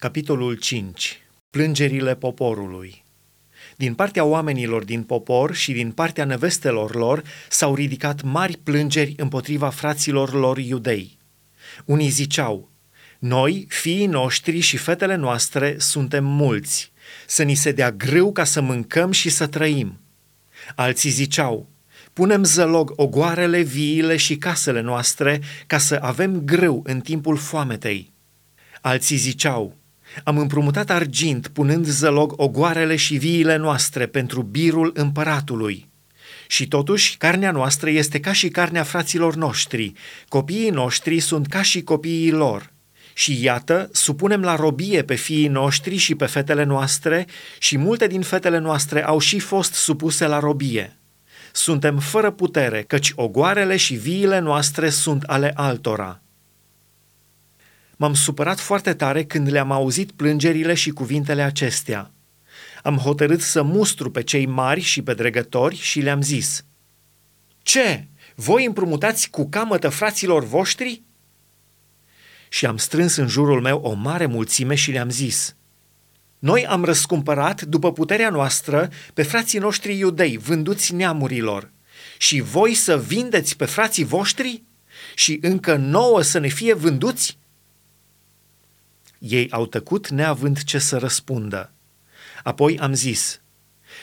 Capitolul 0.00 0.54
5. 0.54 1.20
Plângerile 1.50 2.14
poporului. 2.14 3.04
Din 3.76 3.94
partea 3.94 4.24
oamenilor 4.24 4.84
din 4.84 5.02
popor 5.02 5.54
și 5.54 5.72
din 5.72 5.92
partea 5.92 6.24
nevestelor 6.24 6.94
lor 6.94 7.22
s-au 7.50 7.74
ridicat 7.74 8.22
mari 8.22 8.56
plângeri 8.62 9.14
împotriva 9.16 9.70
fraților 9.70 10.32
lor 10.32 10.58
iudei. 10.58 11.18
Unii 11.84 12.08
ziceau, 12.08 12.70
noi, 13.18 13.66
fiii 13.68 14.06
noștri 14.06 14.60
și 14.60 14.76
fetele 14.76 15.14
noastre, 15.14 15.74
suntem 15.78 16.24
mulți, 16.24 16.92
să 17.26 17.42
ni 17.42 17.54
se 17.54 17.72
dea 17.72 17.90
grâu 17.92 18.32
ca 18.32 18.44
să 18.44 18.60
mâncăm 18.60 19.10
și 19.10 19.28
să 19.28 19.46
trăim. 19.46 20.00
Alții 20.74 21.10
ziceau, 21.10 21.68
punem 22.12 22.44
zălog 22.44 22.92
ogoarele, 22.96 23.60
viile 23.60 24.16
și 24.16 24.36
casele 24.36 24.80
noastre 24.80 25.40
ca 25.66 25.78
să 25.78 25.98
avem 26.02 26.40
grâu 26.44 26.82
în 26.86 27.00
timpul 27.00 27.36
foametei. 27.36 28.12
Alții 28.80 29.16
ziceau, 29.16 29.78
am 30.24 30.38
împrumutat 30.38 30.90
argint 30.90 31.48
punând 31.48 31.86
zălog 31.86 32.32
ogoarele 32.36 32.96
și 32.96 33.16
viile 33.16 33.56
noastre 33.56 34.06
pentru 34.06 34.42
birul 34.42 34.90
împăratului. 34.94 35.88
Și 36.46 36.68
totuși, 36.68 37.16
carnea 37.16 37.50
noastră 37.50 37.90
este 37.90 38.20
ca 38.20 38.32
și 38.32 38.48
carnea 38.48 38.82
fraților 38.82 39.34
noștri, 39.34 39.92
copiii 40.28 40.70
noștri 40.70 41.20
sunt 41.20 41.46
ca 41.46 41.62
și 41.62 41.82
copiii 41.82 42.30
lor. 42.30 42.72
Și 43.12 43.42
iată, 43.42 43.88
supunem 43.92 44.42
la 44.42 44.54
robie 44.54 45.02
pe 45.02 45.14
fiii 45.14 45.48
noștri 45.48 45.96
și 45.96 46.14
pe 46.14 46.26
fetele 46.26 46.64
noastre, 46.64 47.26
și 47.58 47.78
multe 47.78 48.06
din 48.06 48.20
fetele 48.20 48.58
noastre 48.58 49.04
au 49.04 49.18
și 49.18 49.38
fost 49.38 49.72
supuse 49.72 50.26
la 50.26 50.38
robie. 50.38 50.96
Suntem 51.52 51.98
fără 51.98 52.30
putere, 52.30 52.82
căci 52.82 53.12
ogoarele 53.14 53.76
și 53.76 53.94
viile 53.94 54.38
noastre 54.38 54.90
sunt 54.90 55.22
ale 55.22 55.52
altora. 55.54 56.22
M-am 58.00 58.14
supărat 58.14 58.60
foarte 58.60 58.94
tare 58.94 59.24
când 59.24 59.50
le-am 59.50 59.72
auzit 59.72 60.12
plângerile 60.12 60.74
și 60.74 60.90
cuvintele 60.90 61.42
acestea. 61.42 62.10
Am 62.82 62.96
hotărât 62.96 63.40
să 63.40 63.62
mustru 63.62 64.10
pe 64.10 64.22
cei 64.22 64.46
mari 64.46 64.80
și 64.80 65.02
pe 65.02 65.14
dregători 65.14 65.76
și 65.76 66.00
le-am 66.00 66.22
zis, 66.22 66.64
Ce? 67.62 68.06
Voi 68.34 68.64
împrumutați 68.64 69.30
cu 69.30 69.48
camătă 69.48 69.88
fraților 69.88 70.44
voștri? 70.44 71.02
Și 72.48 72.66
am 72.66 72.76
strâns 72.76 73.16
în 73.16 73.28
jurul 73.28 73.60
meu 73.60 73.78
o 73.78 73.92
mare 73.92 74.26
mulțime 74.26 74.74
și 74.74 74.90
le-am 74.90 75.10
zis, 75.10 75.56
Noi 76.38 76.66
am 76.66 76.84
răscumpărat, 76.84 77.62
după 77.62 77.92
puterea 77.92 78.30
noastră, 78.30 78.90
pe 79.14 79.22
frații 79.22 79.58
noștri 79.58 79.98
iudei, 79.98 80.36
vânduți 80.36 80.94
neamurilor, 80.94 81.70
și 82.18 82.40
voi 82.40 82.74
să 82.74 82.98
vindeți 82.98 83.56
pe 83.56 83.64
frații 83.64 84.04
voștri? 84.04 84.62
Și 85.14 85.38
încă 85.42 85.76
nouă 85.76 86.22
să 86.22 86.38
ne 86.38 86.48
fie 86.48 86.74
vânduți? 86.74 87.38
Ei 89.20 89.50
au 89.50 89.66
tăcut 89.66 90.08
neavând 90.08 90.62
ce 90.62 90.78
să 90.78 90.96
răspundă. 90.96 91.72
Apoi 92.42 92.78
am 92.78 92.94
zis, 92.94 93.40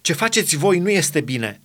ce 0.00 0.12
faceți 0.12 0.56
voi 0.56 0.78
nu 0.78 0.90
este 0.90 1.20
bine. 1.20 1.60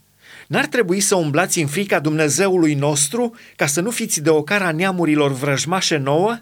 N-ar 0.47 0.65
trebui 0.65 0.99
să 0.99 1.15
umblați 1.15 1.59
în 1.59 1.67
frica 1.67 1.99
Dumnezeului 1.99 2.73
nostru 2.73 3.35
ca 3.55 3.65
să 3.65 3.81
nu 3.81 3.91
fiți 3.91 4.21
de 4.21 4.29
ocara 4.29 4.71
neamurilor 4.71 5.31
vrăjmașe 5.31 5.97
nouă? 5.97 6.39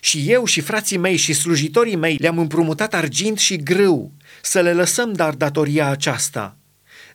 Și 0.00 0.30
eu 0.30 0.44
și 0.44 0.60
frații 0.60 0.96
mei 0.96 1.16
și 1.16 1.32
slujitorii 1.32 1.96
mei 1.96 2.16
le-am 2.16 2.38
împrumutat 2.38 2.94
argint 2.94 3.38
și 3.38 3.56
grâu, 3.56 4.12
să 4.42 4.60
le 4.60 4.72
lăsăm 4.72 5.12
dar 5.12 5.34
datoria 5.34 5.88
aceasta– 5.88 6.56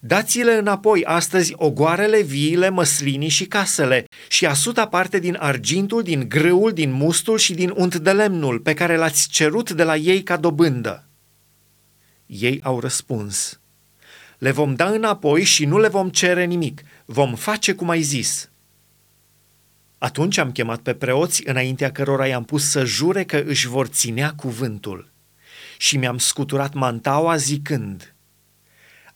Dați-le 0.01 0.53
înapoi 0.53 1.05
astăzi 1.05 1.53
ogoarele, 1.55 2.21
viile, 2.21 2.69
măslinii 2.69 3.29
și 3.29 3.45
casele 3.45 4.05
și 4.27 4.45
asuta 4.45 4.87
parte 4.87 5.19
din 5.19 5.37
argintul, 5.39 6.03
din 6.03 6.29
grâul, 6.29 6.71
din 6.73 6.91
mustul 6.91 7.37
și 7.37 7.53
din 7.53 7.73
unt 7.75 7.95
de 7.95 8.11
lemnul 8.11 8.59
pe 8.59 8.73
care 8.73 8.95
l-ați 8.95 9.29
cerut 9.29 9.71
de 9.71 9.83
la 9.83 9.95
ei 9.95 10.23
ca 10.23 10.37
dobândă. 10.37 11.07
Ei 12.25 12.59
au 12.63 12.79
răspuns, 12.79 13.59
le 14.37 14.51
vom 14.51 14.75
da 14.75 14.89
înapoi 14.89 15.43
și 15.43 15.65
nu 15.65 15.79
le 15.79 15.87
vom 15.87 16.09
cere 16.09 16.45
nimic, 16.45 16.81
vom 17.05 17.35
face 17.35 17.73
cum 17.73 17.89
ai 17.89 18.01
zis. 18.01 18.49
Atunci 19.97 20.37
am 20.37 20.51
chemat 20.51 20.79
pe 20.79 20.93
preoți 20.93 21.47
înaintea 21.47 21.91
cărora 21.91 22.27
i-am 22.27 22.43
pus 22.43 22.69
să 22.69 22.85
jure 22.85 23.23
că 23.23 23.43
își 23.45 23.67
vor 23.67 23.87
ținea 23.87 24.33
cuvântul. 24.35 25.11
Și 25.77 25.97
mi-am 25.97 26.17
scuturat 26.17 26.73
mantaua 26.73 27.35
zicând– 27.35 28.13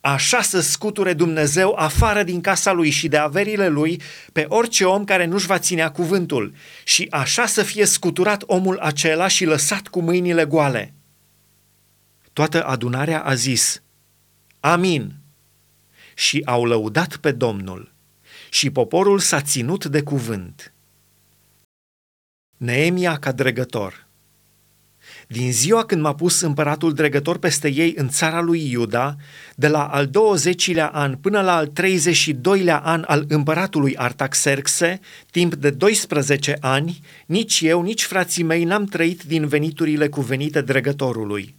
Așa 0.06 0.42
să 0.42 0.60
scuture 0.60 1.14
Dumnezeu 1.14 1.74
afară 1.74 2.24
din 2.24 2.42
casa 2.42 2.72
lui 2.72 2.90
și 2.90 3.08
de 3.08 3.18
averile 3.18 3.68
lui 3.68 4.02
pe 4.34 4.46
orice 4.48 4.86
om 4.86 5.04
care 5.04 5.26
nu-și 5.26 5.46
va 5.46 5.60
ținea 5.60 5.92
cuvântul 5.92 6.54
și 6.84 7.08
așa 7.10 7.46
să 7.46 7.64
fie 7.64 7.86
scuturat 7.86 8.44
omul 8.46 8.78
acela 8.78 9.28
și 9.28 9.46
lăsat 9.46 9.88
cu 9.88 10.02
mâinile 10.02 10.46
goale. 10.46 10.94
Toată 12.34 12.66
adunarea 12.66 13.24
a 13.24 13.34
zis, 13.34 13.82
Amin, 14.60 15.16
și 16.16 16.42
au 16.46 16.66
lăudat 16.66 17.16
pe 17.16 17.32
Domnul 17.32 17.94
și 18.50 18.70
poporul 18.70 19.20
s-a 19.20 19.42
ținut 19.42 19.86
de 19.86 20.02
cuvânt. 20.02 20.74
Neemia 22.58 23.18
ca 23.20 23.32
dregător 23.32 24.03
din 25.34 25.52
ziua 25.52 25.86
când 25.86 26.02
m-a 26.02 26.16
pus 26.16 26.42
împăratul 26.42 26.94
dregător 26.94 27.38
peste 27.38 27.72
ei 27.72 27.94
în 27.98 28.10
țara 28.10 28.42
lui 28.42 28.72
Iuda, 28.72 29.16
de 29.56 29.68
la 29.68 29.84
al 29.84 30.08
20-lea 30.08 30.90
an 30.92 31.16
până 31.16 31.42
la 31.42 31.56
al 31.56 31.72
32-lea 31.82 32.82
an 32.82 33.04
al 33.08 33.26
împăratului 33.28 33.98
Artaxerxe, 33.98 35.00
timp 35.32 35.56
de 35.56 35.70
12 35.70 36.58
ani, 36.60 37.00
nici 37.26 37.62
eu, 37.62 37.82
nici 37.82 38.04
frații 38.04 38.44
mei 38.44 38.64
n-am 38.64 38.86
trăit 38.86 39.24
din 39.24 39.48
veniturile 39.48 40.08
cuvenite 40.08 40.62
dregătorului. 40.62 41.56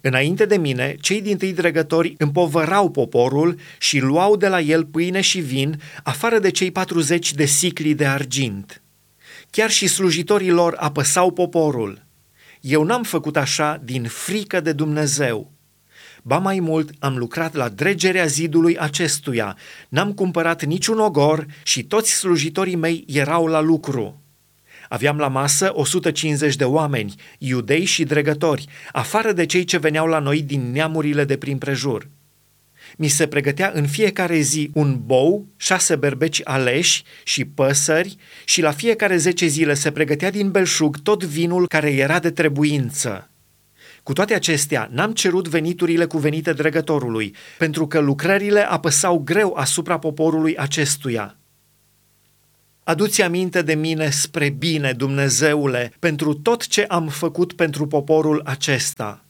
Înainte 0.00 0.44
de 0.44 0.56
mine, 0.56 0.96
cei 1.00 1.20
din 1.20 1.36
tâi 1.36 1.52
dregători 1.52 2.14
împovărau 2.18 2.90
poporul 2.90 3.58
și 3.78 3.98
luau 3.98 4.36
de 4.36 4.48
la 4.48 4.60
el 4.60 4.84
pâine 4.84 5.20
și 5.20 5.40
vin, 5.40 5.80
afară 6.02 6.38
de 6.38 6.50
cei 6.50 6.70
40 6.70 7.32
de 7.32 7.44
sicli 7.44 7.94
de 7.94 8.06
argint. 8.06 8.82
Chiar 9.50 9.70
și 9.70 9.86
slujitorii 9.86 10.50
lor 10.50 10.74
apăsau 10.78 11.30
poporul– 11.30 12.00
eu 12.62 12.82
n-am 12.82 13.02
făcut 13.02 13.36
așa 13.36 13.80
din 13.84 14.04
frică 14.04 14.60
de 14.60 14.72
Dumnezeu. 14.72 15.52
Ba 16.22 16.38
mai 16.38 16.60
mult, 16.60 16.90
am 16.98 17.16
lucrat 17.16 17.54
la 17.54 17.68
dregerea 17.68 18.26
zidului 18.26 18.78
acestuia, 18.78 19.56
n-am 19.88 20.12
cumpărat 20.12 20.64
niciun 20.64 20.98
ogor 20.98 21.46
și 21.62 21.84
toți 21.84 22.12
slujitorii 22.12 22.76
mei 22.76 23.04
erau 23.08 23.46
la 23.46 23.60
lucru. 23.60 24.22
Aveam 24.88 25.18
la 25.18 25.28
masă 25.28 25.70
150 25.74 26.56
de 26.56 26.64
oameni, 26.64 27.14
iudei 27.38 27.84
și 27.84 28.04
dregători, 28.04 28.66
afară 28.92 29.32
de 29.32 29.46
cei 29.46 29.64
ce 29.64 29.78
veneau 29.78 30.06
la 30.06 30.18
noi 30.18 30.42
din 30.42 30.70
neamurile 30.70 31.24
de 31.24 31.36
prin 31.36 31.58
prejur 31.58 32.08
mi 32.96 33.08
se 33.08 33.26
pregătea 33.26 33.70
în 33.74 33.86
fiecare 33.86 34.38
zi 34.38 34.70
un 34.74 35.00
bou, 35.04 35.46
șase 35.56 35.96
berbeci 35.96 36.40
aleși 36.44 37.02
și 37.24 37.44
păsări 37.44 38.16
și 38.44 38.60
la 38.60 38.70
fiecare 38.70 39.16
zece 39.16 39.46
zile 39.46 39.74
se 39.74 39.90
pregătea 39.90 40.30
din 40.30 40.50
belșug 40.50 41.02
tot 41.02 41.24
vinul 41.24 41.68
care 41.68 41.92
era 41.92 42.18
de 42.18 42.30
trebuință. 42.30 43.26
Cu 44.02 44.12
toate 44.12 44.34
acestea, 44.34 44.88
n-am 44.92 45.12
cerut 45.12 45.48
veniturile 45.48 46.04
cuvenite 46.04 46.52
dregătorului, 46.52 47.34
pentru 47.58 47.86
că 47.86 47.98
lucrările 47.98 48.60
apăsau 48.60 49.18
greu 49.18 49.54
asupra 49.54 49.98
poporului 49.98 50.56
acestuia. 50.56 51.36
Aduți 52.84 53.22
aminte 53.22 53.62
de 53.62 53.74
mine 53.74 54.10
spre 54.10 54.48
bine, 54.48 54.92
Dumnezeule, 54.92 55.92
pentru 55.98 56.34
tot 56.34 56.66
ce 56.66 56.82
am 56.82 57.08
făcut 57.08 57.52
pentru 57.52 57.86
poporul 57.86 58.40
acesta 58.44 59.21